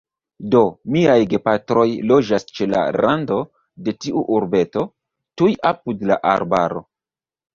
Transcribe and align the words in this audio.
Do, 0.53 0.59
miaj 0.93 1.17
gepatroj 1.33 1.83
loĝas 2.11 2.45
ĉe 2.59 2.67
la 2.71 2.81
rando 2.95 3.37
de 3.89 3.95
tiu 4.05 4.23
urbeto, 4.39 4.85
tuj 5.43 5.51
apud 5.73 6.03
la 6.13 6.19
arbaro. 6.33 6.83